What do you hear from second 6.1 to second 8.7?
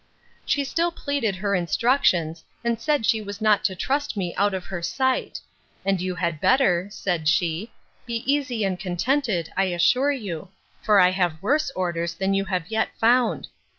had better, said she, be easy